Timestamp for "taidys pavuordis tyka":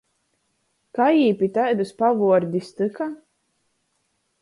1.59-3.07